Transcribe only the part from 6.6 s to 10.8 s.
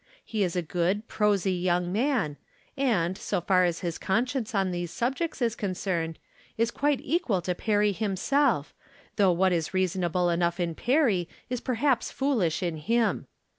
quite equal to Perry .himself, though what is reasonable enough in